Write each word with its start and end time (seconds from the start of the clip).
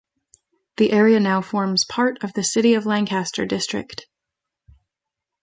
The 0.77 0.93
area 0.93 1.19
now 1.19 1.43
forms 1.43 1.85
part 1.85 2.23
of 2.23 2.33
the 2.33 2.43
City 2.43 2.73
of 2.73 2.87
Lancaster 2.87 3.45
district. 3.45 4.07